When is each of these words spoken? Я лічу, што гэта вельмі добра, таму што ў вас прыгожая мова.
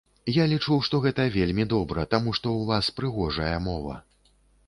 Я 0.35 0.45
лічу, 0.51 0.75
што 0.87 0.99
гэта 1.03 1.25
вельмі 1.35 1.65
добра, 1.75 2.07
таму 2.15 2.33
што 2.39 2.47
ў 2.59 2.71
вас 2.71 2.89
прыгожая 3.01 3.55
мова. 3.69 4.01